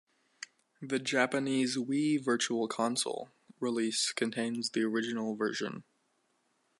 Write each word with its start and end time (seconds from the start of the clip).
The 0.81 0.97
Japanese 0.97 1.77
Wii 1.77 2.25
Virtual 2.25 2.67
Console 2.67 3.29
release 3.59 4.11
contains 4.11 4.71
the 4.71 4.81
original 4.81 5.35
version. 5.35 5.83